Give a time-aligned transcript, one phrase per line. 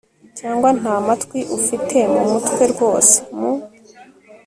[0.39, 3.15] cyangwa nta matwi ufite mumutwe rwose?
[3.37, 3.51] mu